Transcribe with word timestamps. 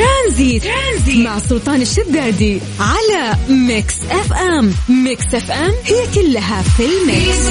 جاي 0.00 0.19
ترانزيت, 0.20 0.64
ترانزيت. 0.64 1.26
مع 1.26 1.38
سلطان 1.38 1.82
الشدادي 1.82 2.60
على 2.80 3.36
Mix 3.68 4.04
FM. 4.10 4.70
Mix 5.04 5.34
FM 5.34 5.70
هي 5.84 6.14
كلها 6.14 6.62
في 6.62 6.82
ال 6.82 6.96
mix. 6.96 7.50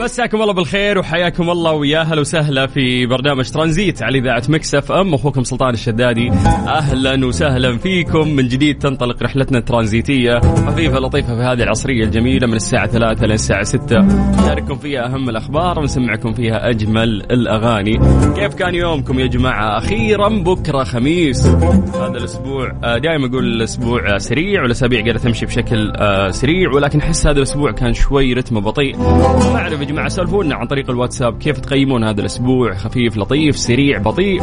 مساكم 0.00 0.42
الله 0.42 0.52
بالخير 0.52 0.98
وحياكم 0.98 1.50
الله 1.50 1.72
ويا 1.72 2.00
أهلا 2.00 2.20
وسهلا 2.20 2.66
في 2.66 3.06
برنامج 3.06 3.50
ترانزيت 3.50 4.02
على 4.02 4.18
إذاعة 4.18 4.42
Mix 4.48 4.74
FM. 4.74 5.14
أخوكم 5.14 5.44
سلطان 5.44 5.74
الشدادي 5.74 6.30
أهلا 6.68 7.26
وسهلا 7.26 7.78
فيكم. 7.78 8.28
من 8.28 8.48
جديد 8.48 8.78
تنطلق 8.78 9.22
رحلتنا 9.22 9.58
الترانزيتية 9.58 10.40
خفيفه 10.40 10.98
لطيفة 10.98 11.36
في 11.36 11.42
هذه 11.42 11.62
العصرية 11.62 12.04
الجميلة 12.04 12.46
من 12.46 12.54
الساعة 12.54 12.86
3 12.86 13.26
للساعه 13.26 13.62
6 13.62 13.98
نشارككم 13.98 14.78
فيها 14.78 15.06
أهم 15.06 15.28
الأخبار 15.28 15.78
ونسمعكم 15.78 16.32
فيها 16.32 16.68
أجمل 16.70 17.08
الأغاني. 17.30 17.98
كيف 18.36 18.54
كان 18.54 18.74
يومكم 18.74 19.18
يا 19.18 19.26
جماعة؟ 19.26 19.78
أخيرا 19.78 20.28
بكرة 20.28 20.84
خميس. 20.84 21.46
هذا 21.94 22.18
الأسبوع 22.18 22.72
آه، 22.84 22.98
دائما 22.98 23.26
أقول 23.26 23.44
الأسبوع 23.44 24.18
سريع 24.18 24.62
والأسابيع 24.62 25.00
قاعدة 25.00 25.18
تمشي 25.18 25.46
بشكل 25.46 25.92
آه، 25.96 26.30
سريع 26.30 26.70
ولكن 26.74 26.98
أحس 26.98 27.26
هذا 27.26 27.38
الأسبوع 27.38 27.72
كان 27.72 27.94
شوي 27.94 28.32
رتمه 28.32 28.60
بطيء. 28.60 28.98
ما 28.98 29.56
اعرف 29.56 29.80
يا 29.80 29.84
جماعة 29.84 30.08
سولفونا 30.08 30.54
عن 30.54 30.66
طريق 30.66 30.90
الواتساب 30.90 31.38
كيف 31.38 31.60
تقيمون 31.60 32.04
هذا 32.04 32.20
الأسبوع؟ 32.20 32.74
خفيف 32.74 33.16
لطيف 33.16 33.56
سريع 33.56 33.98
بطيء. 33.98 34.42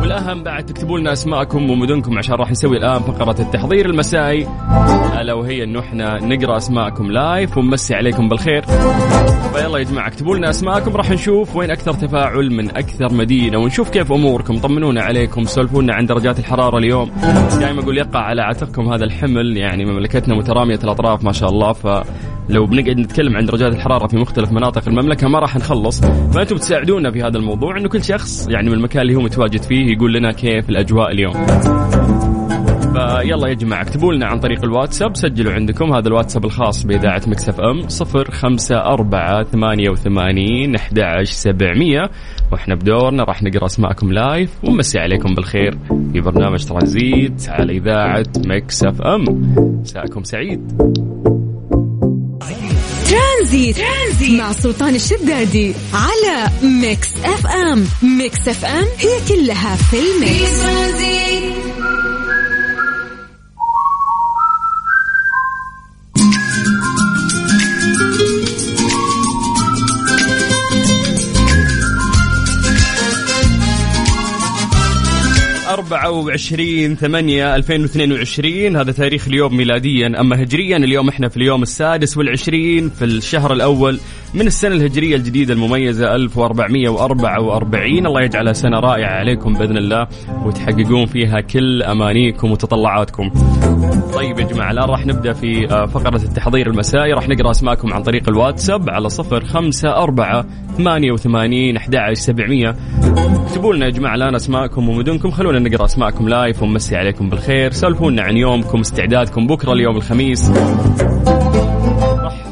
والأهم 0.00 0.42
بعد 0.42 0.66
تكتبوا 0.66 0.98
لنا 0.98 1.12
أسماءكم 1.12 1.70
ومدنكم 1.70 2.18
عشان 2.18 2.34
راح 2.34 2.50
نسوي 2.50 2.76
الآن 2.76 3.00
فقرة 3.00 3.40
التحضير 3.40 3.90
المسائي. 3.90 4.48
ألا 5.20 5.32
وهي 5.34 5.64
انه 5.64 5.80
إحنا 5.80 6.18
نقرأ 6.24 6.56
أسماءكم 6.56 7.10
لايف 7.10 7.58
ونمسي 7.58 7.94
عليكم 7.94 8.28
بالخير. 8.28 8.62
فيلا 9.54 9.78
يا 9.78 9.84
جماعة 9.84 10.08
اكتبوا 10.08 10.36
لنا 10.36 10.50
أسماءكم 10.50 10.96
راح 10.96 11.10
نشوف 11.10 11.56
وين 11.56 11.70
أكثر 11.70 11.92
تفاعل 11.92 12.52
من 12.52 12.70
أكثر 12.70 13.12
مدينة 13.14 13.58
ونشوف 13.58 13.90
كيف 13.90 14.12
أموركم. 14.12 14.58
طمنونا 14.58 15.02
عليكم 15.02 15.44
سولفونا 15.44 15.94
عن 15.94 16.06
درجات 16.12 16.38
الحرارة 16.38 16.78
اليوم. 16.78 17.10
دائما 17.60 17.80
أقول 17.80 17.98
يقع 17.98 18.20
على 18.20 18.42
عاتقكم 18.42 18.92
هذا 18.92 19.04
الحمل. 19.04 19.56
يعني 19.56 19.84
مملكتنا 19.84 20.34
مترامية 20.34 20.78
الأطراف 20.84 21.24
ما 21.24 21.32
شاء 21.32 21.48
الله. 21.50 21.72
ف 21.72 21.86
لو 22.48 22.66
بنقعد 22.66 22.98
نتكلم 22.98 23.36
عن 23.36 23.46
درجات 23.46 23.74
الحرارة 23.74 24.06
في 24.06 24.16
مختلف 24.16 24.52
مناطق 24.52 24.88
المملكة 24.88 25.28
ما 25.28 25.38
راح 25.38 25.56
نخلص. 25.56 26.00
فأنتم 26.34 26.56
بتساعدونا 26.56 27.10
في 27.10 27.22
هذا 27.22 27.38
الموضوع. 27.38 27.78
إنه 27.78 27.88
كل 27.88 28.04
شخص 28.04 28.48
يعني 28.48 28.70
من 28.70 28.76
المكان 28.76 29.02
اللي 29.02 29.14
هو 29.14 29.20
متواجد 29.20 29.62
فيه 29.62 29.92
يقول 29.92 30.12
لنا 30.12 30.32
كيف 30.32 30.70
الأجواء 30.70 31.10
اليوم. 31.10 31.34
فيلا 32.92 33.48
يا 33.48 33.54
جماعة 33.54 33.82
اكتبوا 33.82 34.12
لنا 34.12 34.26
عن 34.26 34.40
طريق 34.40 34.64
الواتساب 34.64 35.16
سجلوا 35.16 35.52
عندكم 35.52 35.92
هذا 35.92 36.08
الواتساب 36.08 36.44
الخاص 36.44 36.86
بإذاعة 36.86 37.22
Mix 37.26 37.60
FM 37.60 37.78
054 37.80 39.44
88 39.44 40.76
11700 40.76 42.10
وإحنا 42.52 42.74
بدورنا 42.74 43.24
راح 43.24 43.42
نقرأ 43.42 43.66
أسماءكم 43.66 44.12
live 44.12 44.50
ونمسي 44.64 44.98
عليكم 44.98 45.34
بالخير. 45.34 45.78
في 46.12 46.20
برنامج 46.20 46.64
ترانزيت 46.64 47.48
على 47.48 47.72
إذاعة 47.72 48.26
Mix 48.46 49.02
FM. 49.02 49.24
مساءكم 49.80 50.22
سعيد. 50.22 50.72
ترانزيت. 53.10 53.76
ترانزيت 53.76 54.40
مع 54.40 54.52
سلطان 54.52 54.94
الشدادي 54.94 55.74
على 55.94 56.50
Mix 56.82 57.24
FM. 57.24 57.84
Mix 58.18 58.48
FM 58.48 58.84
هي 58.98 59.28
كلها 59.28 59.76
في 59.76 59.96
ال 59.96 60.13
mix 60.13 60.64
في 60.64 61.51
24 75.94 76.96
8 76.96 77.56
2022 77.56 78.76
هذا 78.76 78.92
تاريخ 78.92 79.28
اليوم 79.28 79.56
ميلاديا. 79.56 80.20
أما 80.20 80.42
هجريا 80.42 80.76
اليوم 80.76 81.08
إحنا 81.08 81.28
في 81.28 81.36
اليوم 81.36 81.62
السادس 81.62 82.16
والعشرين 82.16 82.88
في 82.88 83.04
الشهر 83.04 83.52
الأول 83.52 83.98
من 84.34 84.46
السنة 84.46 84.74
الهجرية 84.74 85.16
الجديدة 85.16 85.54
المميزة 85.54 86.14
1444 86.14 88.06
الله 88.06 88.22
يجعلها 88.22 88.52
سنة 88.52 88.80
رائعة 88.80 89.10
عليكم 89.12 89.52
بإذن 89.54 89.76
الله 89.76 90.06
وتحققون 90.44 91.06
فيها 91.06 91.40
كل 91.40 91.82
أمانيكم 91.82 92.50
وتطلعاتكم. 92.50 93.30
طيب 94.14 94.38
يا 94.38 94.44
جماعة 94.44 94.70
الآن 94.70 94.88
راح 94.88 95.06
نبدأ 95.06 95.32
في 95.32 95.66
آه، 95.70 95.86
فقرة 95.86 96.22
التحضير 96.22 96.66
المسائي. 96.66 97.12
راح 97.12 97.28
نقرأ 97.28 97.50
أسماءكم 97.50 97.92
عن 97.92 98.02
طريق 98.02 98.28
الواتساب 98.28 98.90
على 98.90 99.08
054 99.10 100.44
88 100.78 101.76
11700 101.76 102.76
اكتبوا 103.46 103.74
لنا 103.74 103.86
يا 103.86 103.90
جماعة 103.90 104.14
الآن 104.14 104.34
أسماءكم 104.34 104.88
ومدنكم 104.88 105.30
خلونا 105.30 105.58
نقرأ. 105.58 105.81
أسماءكم 105.84 106.28
لايف 106.28 106.62
ونمسي 106.62 106.96
عليكم 106.96 107.30
بالخير. 107.30 107.72
سولفونا 107.72 108.22
عن 108.22 108.36
يومكم 108.36 108.80
استعدادكم 108.80 109.46
بكرة 109.46 109.72
اليوم 109.72 109.96
الخميس. 109.96 110.52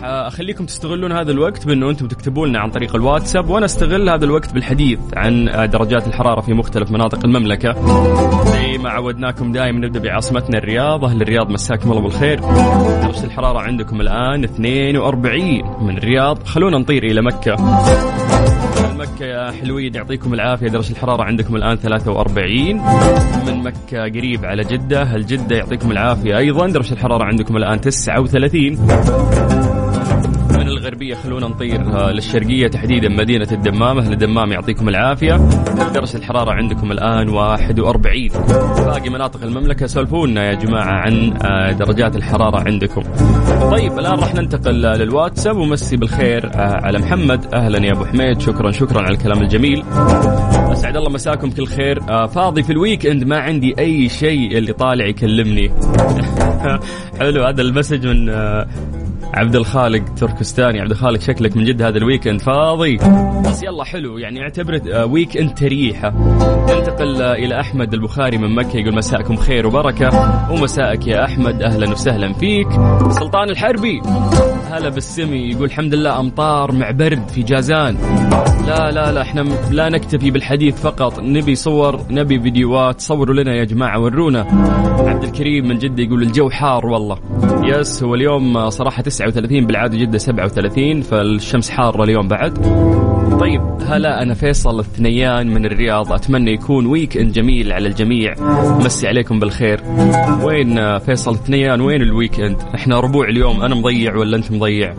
أخليكم 0.02 0.66
تستغلون 0.66 1.12
هذا 1.12 1.30
الوقت 1.30 1.66
بأنه 1.66 1.90
أنتم 1.90 2.08
تكتبوا 2.08 2.46
لنا 2.46 2.58
عن 2.58 2.70
طريق 2.70 2.96
الواتساب 2.96 3.48
وأنا 3.48 3.64
أستغل 3.64 4.08
هذا 4.08 4.24
الوقت 4.24 4.54
بالحديث 4.54 4.98
عن 5.16 5.44
درجات 5.72 6.06
الحرارة 6.06 6.40
في 6.40 6.52
مختلف 6.52 6.90
مناطق 6.90 7.24
المملكة. 7.24 7.74
زي 8.44 8.78
ما 8.78 8.90
عودناكم 8.90 9.52
دائما 9.52 9.78
نبدأ 9.86 10.00
بعاصمتنا 10.00 10.58
الرياض. 10.58 11.04
أهل 11.04 11.22
الرياض 11.22 11.50
مساكم 11.50 11.90
الله 11.90 12.02
بالخير. 12.02 12.40
درجة 13.02 13.24
الحرارة 13.24 13.58
عندكم 13.58 14.00
الآن 14.00 14.44
42 14.44 15.62
من 15.80 15.98
الرياض. 15.98 16.42
خلونا 16.42 16.78
نطير 16.78 17.04
إلى 17.04 17.22
مكة. 17.22 17.56
مكة 19.00 19.26
يا 19.26 19.50
حلوين 19.50 19.94
يعطيكم 19.94 20.34
العافية. 20.34 20.68
درجة 20.68 20.92
الحرارة 20.92 21.22
عندكم 21.22 21.56
الآن 21.56 21.76
43 21.76 22.76
من 23.46 23.62
مكة 23.62 24.02
قريب 24.02 24.44
على 24.44 24.64
جدة 24.64 25.16
الجدة 25.16 25.56
يعطيكم 25.56 25.90
العافية؟ 25.90 26.38
أيضا 26.38 26.66
درجة 26.66 26.92
الحرارة 26.92 27.24
عندكم 27.24 27.56
الآن 27.56 27.80
39 27.80 29.69
الغربية 30.90 31.14
خلونا 31.14 31.48
نطير 31.48 31.80
آه، 31.80 32.12
للشرقية 32.12 32.68
تحديدا 32.68 33.08
مدينة 33.08 33.48
الدمام. 33.52 33.98
أهل 33.98 34.12
الدمام 34.12 34.52
يعطيكم 34.52 34.88
العافية. 34.88 35.36
درجه 35.94 36.16
الحرارة 36.16 36.52
عندكم 36.52 36.92
الآن 36.92 37.28
41 37.28 38.28
باقي 38.76 39.10
مناطق 39.10 39.42
المملكة 39.42 39.86
سولفونا 39.86 40.50
يا 40.50 40.54
جماعة 40.54 41.00
عن 41.00 41.34
آه، 41.42 41.72
درجات 41.72 42.16
الحرارة 42.16 42.60
عندكم. 42.66 43.02
طيب 43.70 43.98
الآن 43.98 44.18
راح 44.18 44.34
ننتقل 44.34 44.74
للواتساب. 44.74 45.56
ومسي 45.56 45.96
بالخير 45.96 46.50
آه، 46.54 46.86
على 46.86 46.98
محمد. 46.98 47.54
أهلا 47.54 47.86
يا 47.86 47.92
أبو 47.92 48.04
حميد. 48.04 48.40
شكرا 48.40 48.70
شكرا 48.70 49.02
على 49.02 49.14
الكلام 49.14 49.42
الجميل. 49.42 49.84
أسعد 50.72 50.96
الله 50.96 51.10
مساكم 51.10 51.50
كل 51.50 51.66
خير. 51.66 52.00
فاضي 52.26 52.62
في 52.62 52.72
ال 52.72 53.06
weekend 53.06 53.24
ما 53.24 53.38
عندي 53.38 53.74
أي 53.78 54.08
شيء 54.08 54.58
اللي 54.58 54.72
طالع 54.72 55.06
يكلمني. 55.06 55.72
حلو 57.20 57.44
هذا 57.44 57.62
ال 57.62 57.68
message 57.68 58.06
من 58.06 58.30
عبد 59.34 59.56
الخالق 59.56 60.14
تركستاني. 60.14 60.80
عبد 60.80 60.90
الخالق 60.90 61.20
شكلك 61.20 61.56
من 61.56 61.64
جد 61.64 61.82
هذا 61.82 61.98
ال 61.98 62.03
weekend. 62.03 62.40
فاضي. 62.40 62.96
بس 63.46 63.62
يلا 63.62 63.84
حلو. 63.84 64.18
يعني 64.18 64.42
اعتبره 64.42 65.04
weekend 65.04 65.54
تريحة. 65.54 66.10
ننتقل 66.74 67.22
إلى 67.22 67.60
أحمد 67.60 67.94
البخاري 67.94 68.38
من 68.38 68.54
مكة. 68.54 68.76
يقول 68.76 68.94
مساءكم 68.94 69.36
خير 69.36 69.66
وبركة. 69.66 70.10
ومساءك 70.52 71.06
يا 71.06 71.24
أحمد. 71.24 71.62
أهلا 71.62 71.90
وسهلا 71.90 72.32
فيك. 72.32 72.68
سلطان 73.10 73.50
الحربي. 73.50 74.02
هلا 74.70 74.88
بالسمي 74.88 75.50
يقول 75.50 75.64
الحمد 75.64 75.94
لله 75.94 76.20
أمطار 76.20 76.72
مع 76.72 76.90
برد 76.90 77.28
في 77.28 77.42
جازان. 77.42 77.96
لا 78.66 78.90
لا 78.90 79.12
لا 79.12 79.22
إحنا 79.22 79.40
لا 79.70 79.88
نكتفي 79.88 80.30
بالحديث 80.30 80.80
فقط 80.80 81.20
نبي 81.20 81.54
صور 81.54 82.00
نبي 82.10 82.40
فيديوهات 82.40 83.00
صوروا 83.00 83.34
لنا 83.34 83.54
يا 83.54 83.64
جماعة 83.64 84.00
ورونا. 84.00 84.40
عبد 84.98 85.24
الكريم 85.24 85.68
من 85.68 85.78
جدة 85.78 86.02
يقول 86.02 86.22
الجو 86.22 86.50
حار 86.50 86.86
والله. 86.86 87.18
yes 87.64 88.02
هو 88.02 88.14
اليوم 88.14 88.70
صراحة 88.70 89.02
39 89.02 89.66
بالعادة 89.66 89.98
جدة 89.98 90.18
37 90.18 91.02
فالشمس 91.02 91.70
حارة 91.70 92.04
اليوم 92.04 92.28
بعد. 92.28 92.58
طيب 93.40 93.60
هلا 93.86 94.22
أنا 94.22 94.34
فيصل 94.34 94.80
الثنيان 94.80 95.54
من 95.54 95.66
الرياض. 95.66 96.12
أتمنى 96.12 96.52
يكون 96.52 96.86
weekend 96.86 97.32
جميل 97.32 97.72
على 97.72 97.88
الجميع. 97.88 98.34
مسي 98.84 99.08
عليكم 99.08 99.38
بالخير. 99.38 99.80
وين 100.42 100.98
فيصل 100.98 101.32
الثنيان؟ 101.32 101.80
وين 101.80 102.02
ال 102.02 102.40
weekend 102.40 102.56
إحنا 102.74 103.00
ربوع 103.00 103.28
اليوم 103.28 103.62
أنا 103.62 103.74
مضيع 103.74 104.16
ولا 104.16 104.36
أنت 104.36 104.52
مضيع 104.60 104.94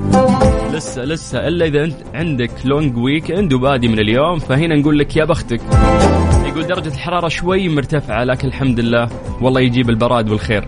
لسه 0.73 1.03
لسه 1.03 1.47
إلا 1.47 1.65
إذا 1.65 1.83
أنت 1.83 1.95
عندك 2.13 2.51
long 2.65 2.97
weekend 2.97 3.53
وبادي 3.53 3.87
من 3.87 3.99
اليوم 3.99 4.39
فهنا 4.39 4.75
نقول 4.75 4.99
لك 4.99 5.15
يا 5.15 5.25
بختك. 5.25 5.61
يقول 6.45 6.67
درجة 6.67 6.87
الحرارة 6.87 7.27
شوي 7.27 7.69
مرتفعة 7.69 8.23
لكن 8.23 8.47
الحمد 8.47 8.79
لله 8.79 9.09
والله 9.41 9.61
يجيب 9.61 9.89
البراد 9.89 10.29
والخير. 10.29 10.67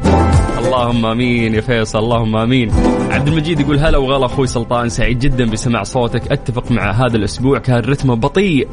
اللهم 0.58 1.06
آمين 1.06 1.56
يا 1.56 1.62
فيصل 1.62 2.00
اللهم 2.00 2.36
آمين. 2.36 2.72
عبد 3.12 3.28
المجيد 3.28 3.60
يقول 3.60 3.80
هلا 3.80 3.98
وغلا 3.98 4.26
أخوي 4.26 4.48
سلطان 4.48 4.90
سعيد 4.90 5.20
جدا 5.20 5.46
بسماع 5.46 5.84
صوتك 5.84 6.32
أتفق 6.32 6.72
مع 6.72 6.92
هذا 6.92 7.18
الأسبوع 7.18 7.60
كان 7.60 7.80
رتمه 7.80 8.16
بطيء. 8.16 8.68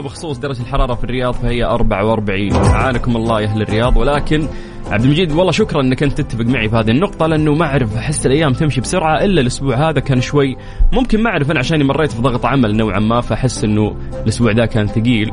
بخصوص 0.00 0.38
درجة 0.38 0.62
الحرارة 0.62 0.94
في 0.94 1.04
الرياض 1.04 1.34
فهي 1.34 1.64
44 1.64 2.52
أعانكم 2.52 3.16
الله 3.16 3.40
يا 3.40 3.46
أهل 3.46 3.62
الرياض. 3.62 3.96
ولكن 3.96 4.48
عبد 4.90 5.04
المجيد 5.04 5.32
والله 5.32 5.52
شكرا 5.52 5.80
إنك 5.80 6.02
أنت 6.02 6.20
تتفق 6.20 6.44
معي 6.44 6.68
في 6.68 6.76
هذه 6.76 6.90
النقطة 6.90 7.26
لأنه 7.26 7.54
ما 7.54 7.66
أعرف 7.66 7.96
أحس 7.96 8.26
الأيام 8.26 8.52
تمشي 8.52 8.80
بسرعة 8.80 9.24
إلا 9.24 9.40
الأسبوع 9.40 9.90
هذا 9.90 10.00
كان 10.00 10.20
شوي 10.20 10.56
ممكن 10.92 11.22
ما 11.22 11.30
أعرف 11.30 11.50
أنا 11.50 11.58
عشان 11.58 11.86
مريت 11.86 12.12
في 12.12 12.22
ضغط 12.22 12.46
عمل 12.46 12.76
نوعا 12.76 12.98
ما 12.98 13.20
فأحس 13.20 13.64
إنه 13.64 13.96
الأسبوع 14.22 14.52
ذا 14.52 14.66
كان 14.66 14.86
ثقيل. 14.86 15.30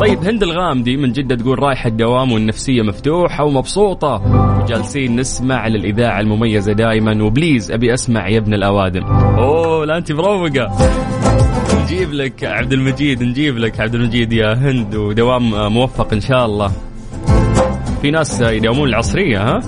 طيب 0.00 0.24
هند 0.24 0.42
الغامدي 0.42 0.96
من 0.96 1.12
جدة 1.12 1.36
تقول 1.36 1.58
رايحة 1.58 1.88
الدوام 1.88 2.32
والنفسية 2.32 2.82
مفتوحة 2.82 3.44
ومبسوطة. 3.44 4.22
وجالسين 4.64 5.16
نسمع 5.16 5.66
للإذاعة 5.66 6.20
المميزة 6.20 6.72
دائما. 6.72 7.24
و 7.24 7.31
please 7.31 7.72
أبي 7.72 7.94
أسمع 7.94 8.28
يا 8.28 8.38
ابن 8.38 8.54
الأوادم. 8.54 9.04
أوه 9.04 9.84
لا 9.86 9.96
أنت 9.96 10.12
مروقة. 10.12 10.70
نجيب 11.82 12.12
لك 12.12 12.44
عبد 12.44 12.72
المجيد 12.72 13.22
نجيب 13.22 13.58
لك 13.58 13.80
عبد 13.80 13.94
المجيد 13.94 14.32
يا 14.32 14.54
هند 14.54 14.94
ودوام 14.94 15.72
موفق 15.72 16.12
إن 16.12 16.20
شاء 16.20 16.46
الله. 16.46 16.72
في 18.02 18.10
ناس 18.10 18.40
يداومون 18.40 18.88
العصرية 18.88 19.38
ها؟ 19.42 19.60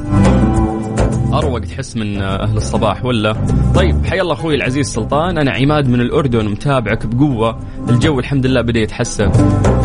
أروق 1.39 1.61
تحس 1.61 1.97
من 1.97 2.23
أهل 2.23 2.57
الصباح 2.57 3.05
ولا؟ 3.05 3.37
طيب 3.75 4.07
حيا 4.07 4.23
الله 4.23 4.33
أخوي 4.33 4.55
العزيز 4.55 4.87
سلطان 4.87 5.39
أنا 5.39 5.51
عماد 5.51 5.89
من 5.89 6.01
الأردن 6.01 6.49
متابعك 6.49 7.07
بقوة. 7.07 7.59
الجو 7.91 8.19
الحمد 8.19 8.47
لله 8.47 8.63
بدأ 8.63 8.81
يتحسن. 8.81 9.27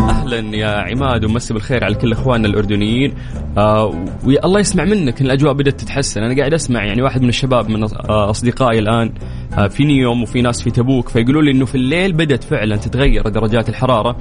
أهلا 0.10 0.56
يا 0.58 0.68
عماد 0.68 1.26
ومسي 1.26 1.54
بالخير 1.54 1.84
على 1.84 1.96
كل 1.96 2.12
إخواننا 2.12 2.48
الأردنيين. 2.48 3.14
آه 3.58 4.06
والله 4.26 4.60
يسمع 4.60 4.84
منك 4.84 5.20
إن 5.22 5.26
الأجواء 5.26 5.54
بدأت 5.54 5.80
تتحسن. 5.80 6.24
أنا 6.24 6.38
قاعد 6.38 6.54
أسمع 6.54 6.86
يعني 6.86 7.02
واحد 7.02 7.22
من 7.22 7.30
الشباب 7.30 7.70
من 7.70 7.84
آه، 7.84 8.30
أصدقائي 8.30 8.80
الآن. 8.80 9.14
آه 9.58 9.68
في 9.68 9.84
نيوم 9.84 10.24
وفي 10.24 10.42
ناس 10.42 10.62
في 10.62 10.72
تبوك 10.72 11.10
فيقولوا 11.10 11.42
لي 11.42 11.52
إنه 11.52 11.66
في 11.66 11.76
الليل 11.76 12.14
بدأت 12.14 12.44
فعلا 12.44 12.76
تتغير 12.76 13.30
درجات 13.30 13.70
الحرارة. 13.70 14.18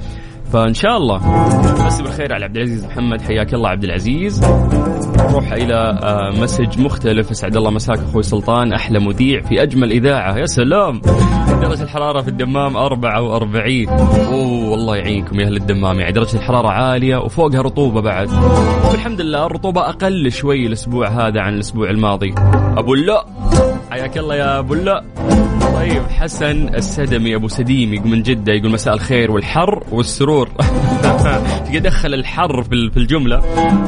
فإن 0.51 0.73
شاء 0.73 0.97
الله. 0.97 1.21
مسي 1.85 2.03
بالخير 2.03 2.33
على 2.33 2.45
عبد 2.45 2.57
العزيز 2.57 2.85
محمد. 2.85 3.21
حياك 3.21 3.53
الله 3.53 3.69
عبد 3.69 3.83
العزيز. 3.83 4.43
نروح 5.19 5.51
إلى 5.51 5.99
آه، 6.03 6.41
مسج 6.41 6.79
مختلف. 6.79 7.31
أسعد 7.31 7.57
الله 7.57 7.71
مساك 7.71 7.99
أخوي 7.99 8.23
سلطان. 8.23 8.73
أحلى 8.73 8.99
مذيع 8.99 9.41
في 9.41 9.63
أجمل 9.63 9.91
إذاعة. 9.91 10.37
يا 10.37 10.45
سلام. 10.45 11.01
درجة 11.61 11.83
الحرارة 11.83 12.21
في 12.21 12.27
الدمام 12.27 12.77
44 12.77 13.89
أوه 13.89 14.69
والله 14.69 14.95
يعينكم 14.95 15.39
يا 15.39 15.45
أهل 15.45 15.55
الدمام. 15.55 15.99
يعني 15.99 16.11
درجة 16.11 16.35
الحرارة 16.35 16.67
عالية 16.67 17.17
وفوقها 17.17 17.61
رطوبة 17.61 18.01
بعد. 18.01 18.29
والحمد 18.91 19.21
لله 19.21 19.45
الرطوبة 19.45 19.89
أقل 19.89 20.31
شوي 20.31 20.65
الأسبوع 20.65 21.07
هذا 21.07 21.41
عن 21.41 21.53
الأسبوع 21.53 21.89
الماضي. 21.89 22.35
أبو 22.77 22.95
لا 22.95 23.25
حياك 23.91 24.17
الله 24.17 24.35
يا 24.35 24.59
أبو 24.59 24.73
لا 24.73 25.03
طيب 25.81 26.03
حسن 26.03 26.75
السدمي 26.75 27.35
أبو 27.35 27.47
سديم 27.47 28.07
من 28.09 28.23
جدة 28.23 28.53
يقول 28.53 28.71
مساء 28.71 28.93
الخير 28.93 29.31
والحر 29.31 29.83
والسرور. 29.91 30.49
دخل 31.73 32.13
الحر 32.13 32.63
في 32.63 32.97
الجملة. 32.97 33.41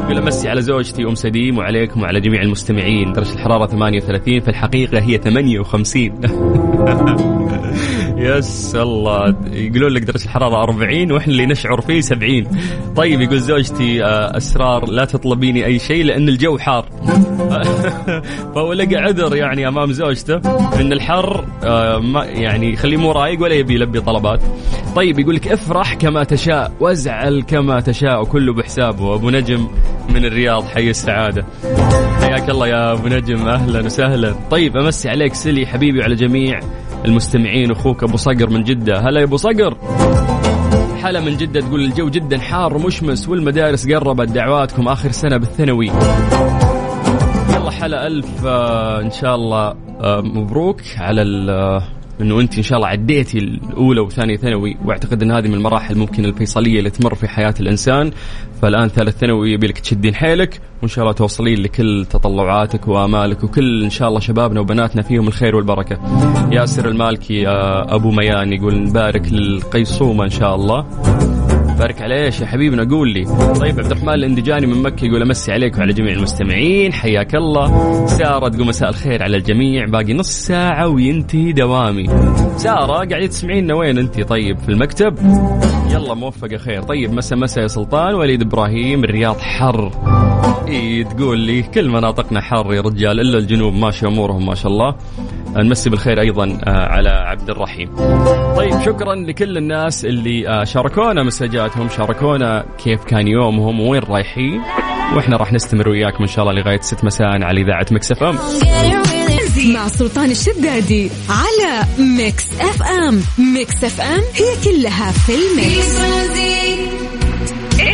يقول 0.04 0.18
أمسي 0.18 0.50
على 0.50 0.62
زوجتي 0.62 1.04
أم 1.04 1.16
سديم 1.16 1.58
وعليكم 1.58 2.02
وعلى 2.02 2.20
جميع 2.20 2.42
المستمعين. 2.42 3.14
درجة 3.14 3.34
الحرارة 3.34 3.66
38 3.66 4.40
في 4.40 4.48
الحقيقة 4.48 5.00
هي 5.00 5.18
58 5.18 6.12
يس 8.24 8.76
الله. 8.76 9.36
يقولون 9.52 9.92
لك 9.92 10.02
درجة 10.02 10.26
الحرارة 10.26 10.64
40 10.64 11.12
وإحنا 11.12 11.34
اللي 11.34 11.46
نشعر 11.46 11.82
فيه 11.82 12.02
70 12.02 12.48
طيب 12.96 13.22
يقول 13.22 13.40
زوجتي 13.40 14.04
آه، 14.04 14.38
أسرار 14.38 14.86
لا 14.86 15.06
تطلبيني 15.06 15.66
أي 15.66 15.80
شيء 15.80 16.04
لأن 16.06 16.30
الجو 16.30 16.58
حار. 16.58 16.86
فهو 18.56 18.74
لقى 18.74 18.96
عذر 18.96 19.36
يعني 19.36 19.68
أمام 19.68 19.92
زوجته 19.92 20.36
إن 20.82 20.94
الحر 20.94 21.46
آه، 21.64 21.98
ما 21.98 22.26
يعني 22.26 22.74
يخليه 22.74 22.98
مو 22.98 23.12
رايق 23.12 23.42
ولا 23.42 23.56
يبي 23.56 23.74
يلبي 23.74 24.02
طلبات. 24.02 24.40
طيب 24.96 25.20
يقول 25.20 25.36
لك 25.36 25.48
افرح 25.48 25.94
كما 25.94 26.24
تشاء 26.24 26.72
وازعل 26.80 27.42
كما 27.42 27.80
تشاء 27.80 28.22
وكله 28.22 28.54
بحسابه. 28.54 29.16
أبو 29.16 29.30
نجم 29.30 29.68
من 30.10 30.26
الرياض 30.26 30.64
حي 30.64 30.90
السعادة. 30.90 31.46
حياك 32.22 32.50
الله 32.50 32.68
يا 32.68 32.94
أبو 32.94 33.08
نجم 33.08 33.48
أهلا 33.48 33.86
وسهلا. 33.86 34.36
طيب 34.52 34.78
أمسي 34.78 35.10
عليك 35.10 35.34
سلي 35.34 35.66
حبيبي 35.66 36.00
وعلى 36.00 36.16
جميع 36.16 36.60
المستمعين 37.06 37.72
أخوك 37.72 38.04
أبو 38.04 38.18
صقر 38.18 38.50
من 38.50 38.64
جدة. 38.64 39.00
هلا 39.00 39.20
يا 39.20 39.26
أبو 39.26 39.38
صقر. 39.38 39.78
حلا 41.02 41.20
من 41.20 41.38
جدة 41.38 41.62
تقول 41.62 41.82
الجو 41.82 42.10
جدا 42.10 42.40
حار 42.40 42.76
ومشمس 42.76 43.30
والمدارس 43.30 43.92
قربت 43.92 44.30
دعواتكم 44.30 44.88
آخر 44.88 45.12
سنة 45.12 45.38
بالثانوي. 45.38 45.92
يلا 47.56 47.72
حلا 47.72 48.08
ألف 48.08 48.46
آه 48.46 49.02
إن 49.02 49.12
شاء 49.12 49.36
الله 49.36 49.76
آه 50.02 50.22
مبروك 50.22 50.82
على 50.98 51.22
إنه 52.22 52.40
أنت 52.40 52.58
إن 52.58 52.64
شاء 52.64 52.78
الله 52.78 52.88
عديتي 52.88 53.38
الأولى 53.38 54.02
وثانيه 54.02 54.38
ثانوي 54.38 54.78
وأعتقد 54.86 55.24
إن 55.24 55.32
هذه 55.32 55.48
من 55.48 55.54
المراحل 55.54 55.98
ممكن 55.98 56.26
الفيصلية 56.26 56.80
اللي 56.80 56.90
تمر 56.90 57.16
في 57.16 57.28
حياة 57.28 57.54
الإنسان 57.60 58.12
فالآن 58.62 58.88
ثالث 58.88 59.18
ثانوي 59.18 59.52
يبي 59.52 59.68
لك 59.68 59.80
تشدين 59.80 60.16
حيلك 60.16 60.62
وإن 60.82 60.90
شاء 60.90 61.04
الله 61.04 61.14
توصلين 61.14 61.60
لكل 61.60 62.06
تطلعاتك 62.10 62.88
وآمالك 62.88 63.44
وكل 63.44 63.84
إن 63.84 63.90
شاء 63.90 64.08
الله 64.08 64.20
شبابنا 64.20 64.60
وبناتنا 64.60 65.02
فيهم 65.02 65.28
الخير 65.28 65.56
والبركة. 65.56 66.00
ياسر 66.52 66.88
المالكي 66.90 67.48
أبو 67.48 68.12
ميان 68.12 68.54
يقول 68.54 68.84
نبارك 68.84 69.32
للقيصومة 69.32 70.24
إن 70.24 70.30
شاء 70.30 70.56
الله. 70.56 70.86
بارك 71.80 72.02
على 72.02 72.26
إيش 72.26 72.42
يا 72.42 72.46
حبيبنا 72.46 72.90
قول 72.90 73.14
لي 73.14 73.26
طيب 73.60 73.80
عبد 73.80 73.92
الرحمن 73.92 74.14
الاندجاني 74.14 74.68
من 74.68 74.82
مكة 74.82 75.06
يقول 75.06 75.22
أمسي 75.22 75.52
عليك 75.52 75.78
وعلى 75.78 75.94
جميع 75.94 76.14
المستمعين 76.14 76.94
حياك 76.94 77.36
الله. 77.36 78.06
سارة 78.06 78.50
تقول 78.50 78.68
مساء 78.68 78.90
الخير 78.90 79.24
على 79.24 79.38
الجميع 79.38 79.86
باقي 79.86 80.14
نص 80.14 80.30
ساعة 80.30 80.88
وينتهي 80.88 81.52
دوامي. 81.52 82.08
سارة 82.58 82.94
قاعدة 82.94 83.26
تسمعينا 83.26 83.76
وين 83.76 83.98
أنت؟ 83.98 84.22
طيب 84.22 84.58
في 84.58 84.70
المكتب؟ 84.70 85.16
يلا 85.90 86.14
موفقه 86.14 86.58
خير. 86.58 86.82
طيب 86.82 87.14
مسا 87.14 87.36
مسا 87.36 87.62
يا 87.62 87.68
سلطان 87.68 88.16
وليد 88.16 88.42
إبراهيم 88.42 89.04
الرياض 89.04 89.38
حر. 89.38 89.92
إي 90.68 91.04
تقول 91.04 91.40
لي 91.40 91.62
كل 91.62 91.90
مناطقنا 91.90 92.42
حر 92.42 92.74
يا 92.74 92.82
رجال 92.82 93.20
إلا 93.20 93.38
الجنوب 93.38 93.74
ماشي 93.74 94.08
امورهم 94.08 94.46
ما 94.46 94.56
شاء 94.56 94.72
الله. 94.72 94.96
نمسي 95.62 95.90
بالخير 95.90 96.22
أيضا 96.22 96.60
آه، 96.64 96.70
على 96.70 97.10
عبد 97.10 97.50
الرحيم. 97.50 97.96
طيب 98.58 98.82
شكرا 98.86 99.16
لكل 99.16 99.58
الناس 99.58 100.06
اللي 100.06 100.50
آه، 100.50 100.64
شاركونا 100.64 101.24
مسجاتهم، 101.24 101.90
شاركونا 101.90 102.66
كيف 102.84 103.04
كان 103.04 103.28
يومهم 103.28 103.80
وين 103.80 104.02
رايحين 104.02 104.62
وإحنا 105.16 105.38
راح 105.38 105.54
نستمر 105.54 105.90
وياكم 105.90 106.24
إن 106.24 106.28
شاء 106.28 106.46
الله 106.50 106.62
لغاية 106.62 106.82
6 106.82 107.06
مساء 107.06 107.28
على 107.44 107.62
إذاعة 107.62 107.86
مكس 107.92 108.12
إف 108.12 108.24
إم. 108.24 108.36
مع 109.74 109.88
سلطان 109.88 110.32
الشدادي 110.32 111.10
على 111.30 111.84
ميكس 112.00 112.48
إف 112.62 112.84
إم، 112.84 113.22
ميكس 113.54 113.84
إف 113.84 114.02
إم 114.02 114.22
هي 114.34 114.56
كلها 114.64 115.12
في 115.12 115.32
الميكس. 115.36 116.00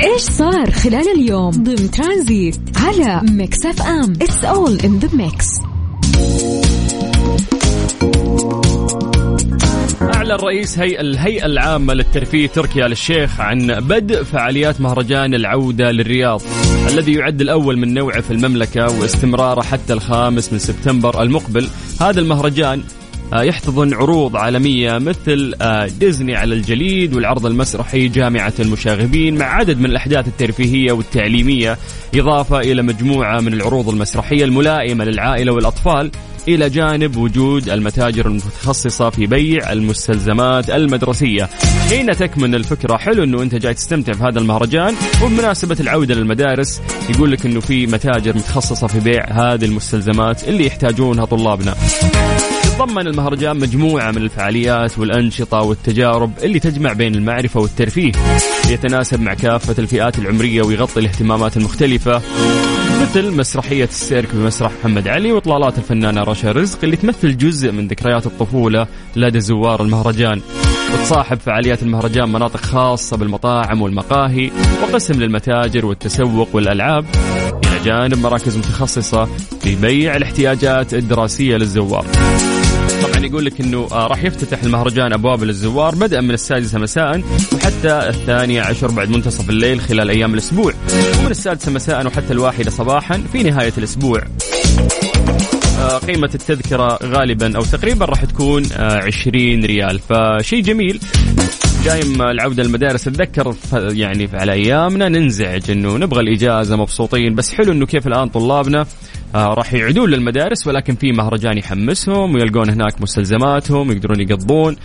إيش 0.03 0.21
صار 0.21 0.71
خلال 0.71 1.11
اليوم 1.15 1.51
ضمن 1.51 1.91
ترانزيت 1.91 2.59
على 2.75 3.21
ميكس 3.31 3.65
إف 3.65 3.81
إم؟ 3.81 4.13
It's 4.21 4.43
all 4.45 4.79
in 4.79 4.99
the 4.99 5.09
mix. 5.17 5.47
أعلن 10.29 10.41
رئيس 10.41 10.79
هيئة 10.79 11.01
الهيئة 11.01 11.45
العامة 11.45 11.93
للترفيه 11.93 12.47
تركي 12.47 12.87
آل 12.87 13.01
الشيخ 13.01 13.41
عن 13.41 13.67
بدء 13.67 14.23
فعاليات 14.23 14.81
مهرجان 14.81 15.33
العودة 15.33 15.91
للرياض 15.91 16.41
الذي 16.89 17.13
يعد 17.13 17.41
الأول 17.41 17.77
من 17.77 17.93
نوعه 17.93 18.21
في 18.21 18.31
المملكة 18.31 18.99
واستمراره 18.99 19.61
حتى 19.61 19.93
الخامس 19.93 20.53
من 20.53 20.59
سبتمبر 20.59 21.21
المقبل. 21.21 21.67
هذا 22.01 22.19
المهرجان 22.19 22.83
آه، 23.33 23.41
يحتضن 23.41 23.93
عروض 23.93 24.35
عالمية 24.35 24.97
مثل 24.97 25.53
آه، 25.61 25.87
ديزني 25.99 26.35
على 26.35 26.55
الجليد 26.55 27.15
والعرض 27.15 27.45
المسرحي 27.45 28.07
جامعة 28.07 28.53
المشاغبين 28.59 29.37
مع 29.37 29.45
عدد 29.45 29.79
من 29.79 29.85
الأحداث 29.85 30.27
الترفيهية 30.27 30.91
والتعليمية 30.91 31.77
إضافة 32.15 32.59
إلى 32.59 32.81
مجموعة 32.81 33.39
من 33.39 33.53
العروض 33.53 33.89
المسرحية 33.89 34.43
الملائمة 34.43 35.05
للعائلة 35.05 35.53
والأطفال. 35.53 36.11
إلى 36.47 36.69
جانب 36.69 37.17
وجود 37.17 37.69
المتاجر 37.69 38.27
المتخصصة 38.27 39.09
في 39.09 39.25
بيع 39.27 39.71
المستلزمات 39.71 40.69
المدرسية. 40.69 41.49
حين 41.89 42.11
تكمن 42.11 42.55
الفكرة. 42.55 42.97
حلو 42.97 43.23
أنه 43.23 43.41
أنت 43.41 43.55
جاي 43.55 43.73
تستمتع 43.73 44.13
في 44.13 44.23
هذا 44.23 44.39
المهرجان. 44.39 44.95
وبمناسبة 45.23 45.77
العودة 45.79 46.15
للمدارس 46.15 46.81
يقول 47.09 47.31
لك 47.31 47.45
أنه 47.45 47.59
في 47.59 47.87
متاجر 47.87 48.35
متخصصة 48.35 48.87
في 48.87 48.99
بيع 48.99 49.25
هذه 49.31 49.65
المستلزمات 49.65 50.43
اللي 50.43 50.65
يحتاجونها 50.65 51.25
طلابنا. 51.25 51.75
يتضمن 52.65 53.07
المهرجان 53.07 53.59
مجموعة 53.59 54.11
من 54.11 54.17
الفعاليات 54.17 54.99
والأنشطة 54.99 55.61
والتجارب 55.61 56.31
اللي 56.43 56.59
تجمع 56.59 56.93
بين 56.93 57.15
المعرفة 57.15 57.59
والترفيه. 57.59 58.11
يتناسب 58.69 59.21
مع 59.21 59.33
كافة 59.33 59.75
الفئات 59.79 60.19
العمرية 60.19 60.61
ويغطي 60.61 60.99
الاهتمامات 60.99 61.57
المختلفة. 61.57 62.21
مثل 63.01 63.31
مسرحية 63.35 63.83
السيرك 63.83 64.35
بمسرح 64.35 64.71
محمد 64.79 65.07
علي 65.07 65.31
وإطلالات 65.31 65.77
الفنانة 65.77 66.23
رشا 66.23 66.51
رزق 66.51 66.79
اللي 66.83 66.95
تمثل 66.95 67.37
جزء 67.37 67.71
من 67.71 67.87
ذكريات 67.87 68.25
الطفولة 68.25 68.87
لدى 69.15 69.39
زوار 69.39 69.81
المهرجان. 69.81 70.41
وتصاحب 70.93 71.37
فعاليات 71.39 71.83
المهرجان 71.83 72.29
مناطق 72.29 72.59
خاصة 72.59 73.17
بالمطاعم 73.17 73.81
والمقاهي 73.81 74.51
وقسم 74.83 75.13
للمتاجر 75.13 75.85
والتسوق 75.85 76.49
والألعاب 76.53 77.05
إلى 77.65 77.83
جانب 77.85 78.17
مراكز 78.17 78.57
متخصصة 78.57 79.25
في 79.61 79.75
بيع 79.75 80.15
الاحتياجات 80.15 80.93
الدراسية 80.93 81.55
للزوار. 81.55 82.05
طبعا 83.19 83.29
يقول 83.29 83.45
لك 83.45 83.61
إنه 83.61 83.87
آه، 83.91 84.07
راح 84.07 84.23
يفتتح 84.23 84.63
المهرجان 84.63 85.13
أبواب 85.13 85.43
للزوار 85.43 85.95
بدءا 85.95 86.21
من 86.21 86.31
السادسة 86.31 86.79
مساء 86.79 87.23
وحتى 87.53 88.09
الثانية 88.09 88.61
عشر 88.61 88.91
بعد 88.91 89.09
منتصف 89.09 89.49
الليل 89.49 89.81
خلال 89.81 90.09
أيام 90.09 90.33
الأسبوع. 90.33 90.73
ومن 91.19 91.31
السادسة 91.31 91.71
مساء 91.71 92.07
وحتى 92.07 92.33
الواحدة 92.33 92.71
صباحا 92.71 93.23
في 93.33 93.43
نهاية 93.43 93.73
الأسبوع. 93.77 94.23
آه، 95.79 95.97
قيمة 95.97 96.29
التذكرة 96.35 96.99
غالبا 97.03 97.57
أو 97.57 97.61
تقريبا 97.61 98.05
راح 98.05 98.25
تكون 98.25 98.63
20 98.73 99.63
آه، 99.63 99.67
ريال. 99.67 99.99
فشيء 99.99 100.63
جميل. 100.63 100.99
دايم 101.85 102.21
العودة 102.21 102.63
للمدارس 102.63 103.07
أتذكر 103.07 103.55
يعني 103.73 104.29
على 104.33 104.51
أيامنا 104.51 105.09
ننزعج 105.09 105.71
إنه 105.71 105.97
نبغى 105.97 106.21
الإجازة 106.21 106.75
مبسوطين 106.75 107.35
بس 107.35 107.53
حلو 107.53 107.71
إنه 107.71 107.85
كيف 107.85 108.07
الآن 108.07 108.29
طلابنا 108.29 108.85
راح 109.35 109.73
يعودون 109.73 110.09
للمدارس 110.09 110.67
ولكن 110.67 110.95
في 110.95 111.11
مهرجان 111.11 111.57
يحمسهم 111.57 112.35
ويلقون 112.35 112.69
هناك 112.69 113.01
مستلزماتهم 113.01 113.91
يقدرون 113.91 114.19
يقضون 114.21 114.75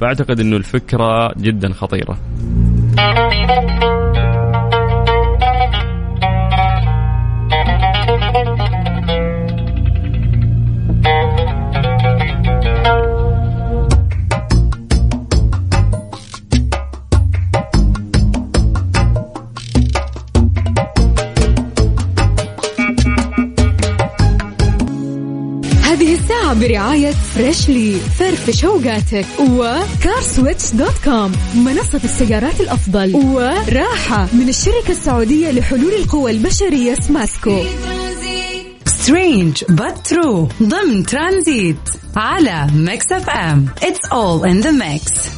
فأعتقد 0.00 0.40
إنه 0.40 0.56
الفكرة 0.56 1.32
جدا 1.38 1.72
خطيرة. 1.72 2.18
برعاية 26.68 27.10
فريشلي 27.10 27.92
فرفش 28.18 28.64
اوقاتك 28.64 29.26
وكارسويتش 29.40 30.72
دوت 30.74 30.98
كوم 31.04 31.32
منصة 31.54 32.00
السيارات 32.04 32.60
الأفضل. 32.60 33.16
وراحة 33.16 34.28
من 34.32 34.48
الشركة 34.48 34.90
السعودية 34.90 35.50
لحلول 35.50 35.92
القوى 35.92 36.30
البشرية 36.30 36.94
سماسكو 36.94 37.62
Strange 38.86 39.64
but 39.64 40.12
true. 40.12 40.62
ضمن 40.62 41.06
ترانزيت. 41.06 41.76
على 42.16 42.66
ميكس 42.74 43.12
اف 43.12 43.28
ام 43.30 43.66
It's 43.80 44.08
all 44.12 44.44
in 44.44 44.64
the 44.66 44.72
mix. 44.72 45.28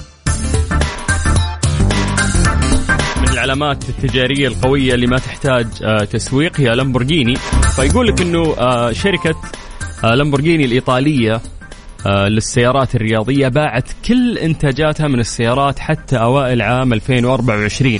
من 3.22 3.28
العلامات 3.32 3.84
التجارية 3.88 4.48
القوية 4.48 4.94
اللي 4.94 5.06
ما 5.06 5.18
تحتاج 5.18 5.66
آه، 5.82 6.04
تسويق 6.04 6.60
هي 6.60 6.74
لامبورجيني. 6.74 7.36
فيقول 7.76 8.06
لك 8.06 8.20
إنه 8.20 8.54
آه، 8.58 8.92
شركة 8.92 9.34
لامبورجيني 10.02 10.64
الإيطالية 10.64 11.40
آه، 12.06 12.28
للسيارات 12.28 12.94
الرياضية 12.94 13.48
باعت 13.48 13.88
كل 14.08 14.38
إنتاجاتها 14.38 15.08
من 15.08 15.20
السيارات 15.20 15.78
حتى 15.78 16.16
أوائل 16.16 16.62
عام 16.62 16.92
2024 16.92 17.98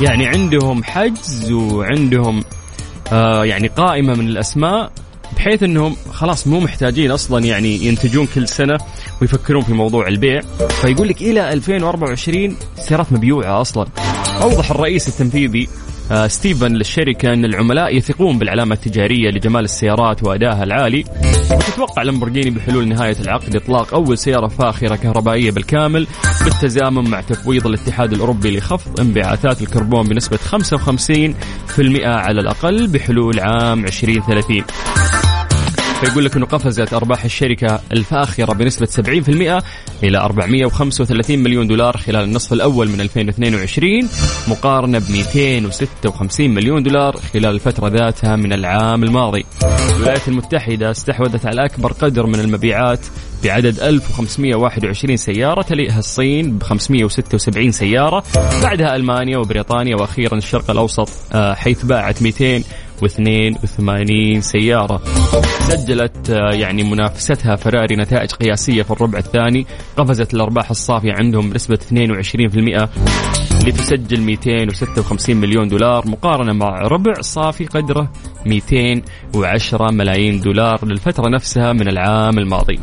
يعني 0.00 0.26
عندهم 0.26 0.84
حجز 0.84 1.52
وعندهم 1.52 2.44
آه، 3.12 3.44
يعني 3.44 3.68
قائمة 3.68 4.14
من 4.14 4.28
الأسماء 4.28 4.92
بحيث 5.36 5.62
إنهم 5.62 5.96
خلاص 6.12 6.46
مو 6.46 6.60
محتاجين 6.60 7.10
أصلا 7.10 7.44
يعني 7.44 7.86
ينتجون 7.86 8.28
كل 8.34 8.48
سنة 8.48 8.78
ويفكرون 9.20 9.62
في 9.62 9.72
موضوع 9.72 10.08
البيع. 10.08 10.40
فيقول 10.80 11.08
لك 11.08 11.22
إلى 11.22 11.52
2024 11.52 12.56
سيارات 12.76 13.12
مبيوعة 13.12 13.60
أصلا. 13.60 13.86
أوضح 14.42 14.70
الرئيس 14.70 15.08
التنفيذي 15.08 15.64
آه، 15.64 15.87
ستيفن 16.26 16.72
للشركة 16.72 17.32
أن 17.32 17.44
العملاء 17.44 17.96
يثقون 17.96 18.38
بالعلامة 18.38 18.74
التجارية 18.74 19.30
لجمال 19.30 19.64
السيارات 19.64 20.24
وأدائها 20.24 20.64
العالي. 20.64 21.04
وتتوقع 21.50 22.02
لامبورجيني 22.02 22.50
بحلول 22.50 22.88
نهاية 22.88 23.16
العقد 23.20 23.56
إطلاق 23.56 23.94
أول 23.94 24.18
سيارة 24.18 24.48
فاخرة 24.48 24.96
كهربائية 24.96 25.50
بالكامل 25.50 26.06
بالتزامن 26.44 27.10
مع 27.10 27.20
تفويض 27.20 27.66
الاتحاد 27.66 28.12
الأوروبي 28.12 28.56
لخفض 28.58 29.00
انبعاثات 29.00 29.62
الكربون 29.62 30.08
بنسبة 30.08 30.36
55% 30.36 32.04
على 32.04 32.40
الأقل 32.40 32.86
بحلول 32.86 33.40
عام 33.40 33.84
2030 33.84 34.62
فيقول 36.00 36.24
لك 36.24 36.36
إنه 36.36 36.46
قفزت 36.46 36.94
أرباح 36.94 37.24
الشركة 37.24 37.80
الفاخرة 37.92 38.52
بنسبة 38.52 38.86
70% 38.86 39.62
إلى 40.04 40.18
435 40.18 41.38
مليون 41.38 41.66
دولار 41.66 41.96
خلال 41.96 42.24
النصف 42.24 42.52
الأول 42.52 42.88
من 42.88 43.00
2022 43.00 44.08
مقارنة 44.48 44.98
ب 44.98 45.10
256 45.10 46.50
مليون 46.50 46.82
دولار 46.82 47.16
خلال 47.16 47.46
الفترة 47.46 47.88
ذاتها 47.88 48.36
من 48.36 48.52
العام 48.52 49.04
الماضي. 49.04 49.44
الولايات 49.96 50.28
المتحدة 50.28 50.90
استحوذت 50.90 51.46
على 51.46 51.64
أكبر 51.64 51.92
قدر 51.92 52.26
من 52.26 52.40
المبيعات 52.40 53.00
بعدد 53.44 53.78
1521 53.80 55.16
سيارة 55.16 55.62
تليها 55.62 55.98
الصين 55.98 56.58
ب 56.58 56.62
576 56.62 57.72
سيارة 57.72 58.24
بعدها 58.62 58.96
ألمانيا 58.96 59.38
وبريطانيا 59.38 59.96
وأخيرا 59.96 60.34
الشرق 60.34 60.70
الأوسط 60.70 61.08
آه، 61.32 61.54
حيث 61.54 61.84
باعت 61.84 62.22
282 63.02 64.40
سيارة. 64.40 65.02
سجلت 65.68 66.30
آه، 66.30 66.54
يعني 66.54 66.82
منافستها 66.82 67.56
فراري 67.56 67.96
نتائج 67.96 68.30
قياسية 68.30 68.82
في 68.82 68.90
الربع 68.90 69.18
الثاني. 69.18 69.66
قفزت 69.96 70.34
الأرباح 70.34 70.70
الصافية 70.70 71.12
عندهم 71.12 71.50
بنسبة 71.50 71.74
22% 71.76 72.88
لتسجل 73.66 74.20
256 74.20 75.36
مليون 75.36 75.68
دولار. 75.68 76.08
مقارنة 76.08 76.52
مع 76.52 76.78
ربع 76.82 77.12
صافي 77.20 77.66
قدره 77.66 78.12
210 78.46 79.92
ملايين 79.92 80.40
دولار 80.40 80.86
للفترة 80.86 81.28
نفسها 81.28 81.72
من 81.72 81.88
العام 81.88 82.38
الماضي. 82.38 82.78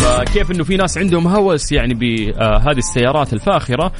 فكيف 0.00 0.50
إنه 0.50 0.64
في 0.64 0.76
ناس 0.76 0.98
عندهم 0.98 1.26
هوس 1.26 1.72
يعني 1.72 1.94
بهذه 1.94 2.78
السيارات 2.78 3.32
الفاخرة؟ 3.32 3.92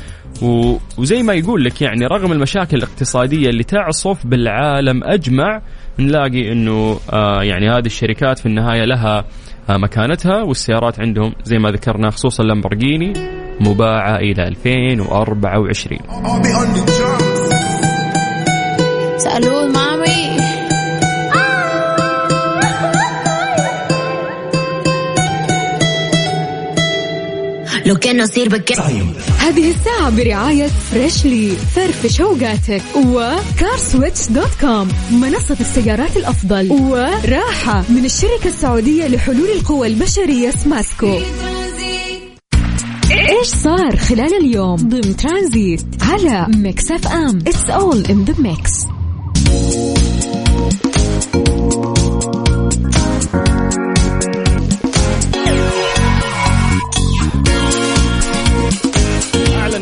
وزي 0.98 1.22
ما 1.22 1.32
يقول 1.32 1.64
لك 1.64 1.82
يعني 1.82 2.06
رغم 2.06 2.32
المشاكل 2.32 2.76
الاقتصادية 2.76 3.48
اللي 3.48 3.64
تعصف 3.64 4.26
بالعالم 4.26 5.04
اجمع 5.18 5.62
نلاقي 5.98 6.52
إنه 6.52 6.96
آه، 7.12 7.42
يعني 7.42 7.70
هذه 7.70 7.86
الشركات 7.86 8.38
في 8.38 8.46
النهاية 8.46 8.84
لها 8.84 9.24
آه، 9.70 9.76
مكانتها 9.76 10.42
والسيارات 10.42 11.00
عندهم 11.00 11.34
زي 11.44 11.58
ما 11.58 11.70
ذكرنا 11.70 12.10
خصوصا 12.10 12.42
لامبورجيني 12.42 13.12
مباعة 13.60 14.16
إلى 14.16 14.48
2024 14.48 15.98
سألوه 19.18 19.66
مامي. 19.66 20.57
لو 27.86 27.96
كان 27.96 28.26
sirve 28.26 28.56
que... 28.70 28.80
هذه 29.38 29.70
الساعة 29.70 30.10
برعاية 30.16 30.66
فريشلي 30.66 31.50
فرفش 31.50 32.20
اوقاتك 32.20 32.82
وكارسويتش 32.96 34.28
دوت 34.28 34.50
كوم 34.60 34.88
منصة 35.12 35.56
السيارات 35.60 36.16
الأفضل 36.16 36.72
وراحة 36.72 37.84
من 37.88 38.04
الشركة 38.04 38.46
السعودية 38.46 39.06
لحلول 39.06 39.48
القوى 39.48 39.86
البشرية 39.86 40.50
سماسكو 40.50 41.18
إيش 43.10 43.46
صار 43.46 43.96
خلال 43.96 44.34
اليوم؟ 44.40 44.76
ضمن 44.76 45.16
ترانزيت 45.16 45.86
على 46.02 46.46
ميكس 46.56 46.90
أف 46.90 47.08
أم. 47.08 47.38
It's 47.46 47.70
all 47.70 48.04
in 48.10 48.24
the 48.24 48.34
mix 48.38 48.72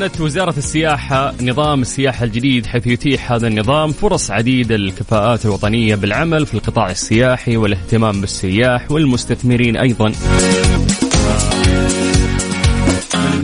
أعلنت 0.07 0.21
وزارة 0.21 0.59
السياحة 0.59 1.35
نظام 1.43 1.83
السياحة 1.83 2.25
الجديد 2.25 2.67
حيث 2.67 2.87
يتيح 2.87 3.33
هذا 3.33 3.49
النظام 3.49 3.93
فرص 3.93 4.31
عديدة 4.31 4.77
للكفاءات 4.77 5.45
الوطنية 5.45 5.95
بالعمل 5.95 6.47
في 6.47 6.55
القطاع 6.55 6.91
السياحي 6.91 7.57
والاهتمام 7.57 8.21
بالسياح 8.21 8.91
والمستثمرين 8.91 9.77
أيضا. 9.77 10.13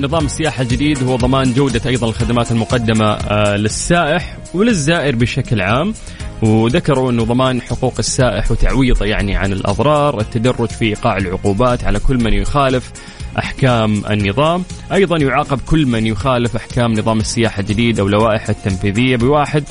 نظام 0.00 0.24
السياحة 0.24 0.62
الجديد 0.62 1.02
هو 1.02 1.16
ضمان 1.16 1.52
جودة 1.52 1.80
أيضا 1.86 2.08
الخدمات 2.08 2.52
المقدمة 2.52 3.06
آه، 3.12 3.56
للسائح 3.56 4.38
وللزائر 4.54 5.16
بشكل 5.16 5.60
عام. 5.60 5.94
وذكروا 6.42 7.10
أنه 7.10 7.24
ضمان 7.24 7.62
حقوق 7.62 7.94
السائح 7.98 8.50
وتعويضه 8.50 9.06
يعني 9.06 9.36
عن 9.36 9.52
الأضرار، 9.52 10.20
التدرج 10.20 10.68
في 10.68 10.84
إيقاع 10.84 11.16
العقوبات 11.16 11.84
على 11.84 11.98
كل 11.98 12.24
من 12.24 12.32
يخالف 12.32 12.92
أحكام 13.38 14.02
النظام، 14.10 14.64
أيضا 14.92 15.16
يعاقب 15.16 15.60
كل 15.66 15.86
من 15.86 16.06
يخالف 16.06 16.56
أحكام 16.56 16.92
نظام 16.92 17.20
السياحة 17.20 17.60
الجديد 17.60 18.00
أو 18.00 18.08
لوائحه 18.08 18.50
التنفيذية 18.50 19.16
بواحد 19.16 19.64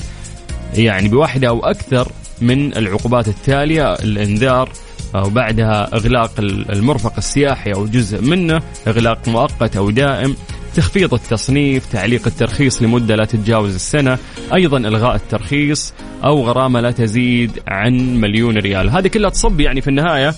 يعني 0.73 1.09
بواحدة 1.09 1.47
أو 1.47 1.59
أكثر 1.59 2.11
من 2.41 2.77
العقوبات 2.77 3.27
التالية 3.27 3.93
الإنذار 3.93 4.69
وبعدها 5.15 5.95
إغلاق 5.95 6.31
المرفق 6.39 7.13
السياحي 7.17 7.71
أو 7.73 7.85
جزء 7.85 8.21
منه، 8.21 8.61
إغلاق 8.87 9.27
مؤقت 9.27 9.77
أو 9.77 9.89
دائم، 9.89 10.35
تخفيض 10.75 11.13
التصنيف 11.13 11.85
تعليق 11.85 12.27
الترخيص 12.27 12.81
لمدة 12.81 13.15
لا 13.15 13.25
تتجاوز 13.25 13.75
السنة 13.75 14.17
أيضا 14.53 14.77
إلغاء 14.77 15.15
الترخيص. 15.15 15.93
أو 16.23 16.43
غرامة 16.43 16.81
لا 16.81 16.91
تزيد 16.91 17.51
عن 17.67 18.21
مليون 18.21 18.57
ريال. 18.57 18.89
هذه 18.89 19.07
كلها 19.07 19.29
تصب 19.29 19.59
يعني 19.59 19.81
في 19.81 19.87
النهاية 19.87 20.29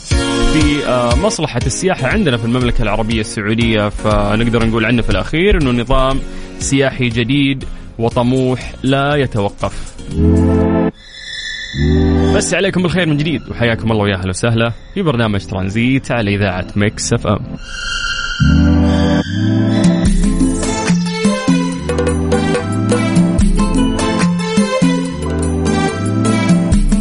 في 0.54 0.86
آه، 0.88 1.16
مصلحة 1.16 1.60
السياحة 1.66 2.08
عندنا 2.08 2.38
في 2.38 2.46
المملكة 2.46 2.82
العربية 2.82 3.22
السعودية. 3.22 3.90
فنقدر 3.90 4.66
نقول 4.66 4.86
عنه 4.86 5.02
في 5.02 5.10
الأخير 5.10 5.62
أنه 5.62 5.72
نظام 5.72 6.20
سياحي 6.60 7.10
جديد 7.10 7.66
وطموح 8.00 8.74
لا 8.84 9.16
يتوقف. 9.16 9.94
نمسي 12.36 12.54
عليكم 12.54 12.82
بالخير 12.82 13.06
من 13.06 13.18
جديد 13.18 13.42
وحياكم 13.50 13.92
الله 13.92 14.04
ويا 14.04 14.16
أهلا 14.16 14.30
وسهلا 14.30 14.72
في 14.94 15.02
برنامج 15.02 15.46
ترانزيت 15.46 16.12
على 16.12 16.36
إذاعة 16.36 16.68
مكس 16.76 17.14
أف 17.14 17.28
أم. 17.28 17.40